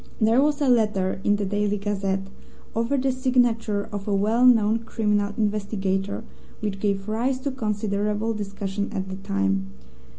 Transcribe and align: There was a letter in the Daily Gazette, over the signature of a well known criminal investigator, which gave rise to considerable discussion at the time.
There 0.19 0.41
was 0.41 0.59
a 0.61 0.67
letter 0.67 1.21
in 1.23 1.35
the 1.35 1.45
Daily 1.45 1.77
Gazette, 1.77 2.25
over 2.75 2.97
the 2.97 3.11
signature 3.11 3.87
of 3.91 4.07
a 4.07 4.15
well 4.15 4.47
known 4.47 4.79
criminal 4.79 5.31
investigator, 5.37 6.23
which 6.59 6.79
gave 6.79 7.07
rise 7.07 7.37
to 7.41 7.51
considerable 7.51 8.33
discussion 8.33 8.89
at 8.93 9.09
the 9.09 9.17
time. 9.17 9.71